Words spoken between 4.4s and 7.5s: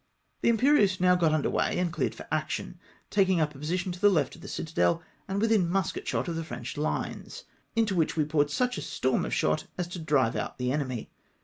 the citadel, and within musket shot of the French lines,